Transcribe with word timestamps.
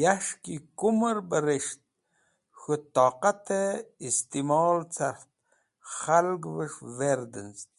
Yas̃h 0.00 0.32
ki 0.42 0.54
kumẽr 0.78 1.18
bẽ 1.28 1.40
res̃ht, 1.46 1.80
k̃hũ 2.58 2.80
toqatẽ 2.94 3.84
istimol 4.08 4.78
cart 4.94 5.28
khalgvẽs̃h 5.94 6.80
verdẽnz̃ẽd. 6.98 7.76